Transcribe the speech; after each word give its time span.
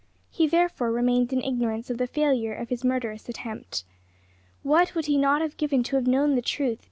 He 0.31 0.47
therefore 0.47 0.91
remained 0.91 1.31
in 1.31 1.43
ignorance 1.43 1.91
of 1.91 1.99
the 1.99 2.07
failure 2.07 2.55
of 2.55 2.69
his 2.69 2.83
murderous 2.83 3.29
attempt. 3.29 3.83
What 4.63 4.95
would 4.95 5.05
he 5.05 5.15
not 5.15 5.43
have 5.43 5.57
given 5.57 5.83
to 5.83 5.95
have 5.95 6.07
known 6.07 6.33
the 6.33 6.41
truth! 6.41 6.79